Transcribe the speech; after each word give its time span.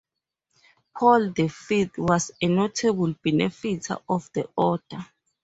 Paul 0.97 1.31
the 1.33 1.47
Fifth 1.47 1.99
was 1.99 2.31
a 2.41 2.47
notable 2.47 3.13
benefactor 3.23 3.97
of 4.09 4.27
the 4.33 4.49
order. 4.57 5.05